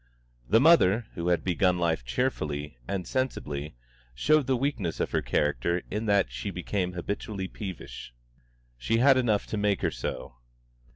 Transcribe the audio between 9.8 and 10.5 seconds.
her so.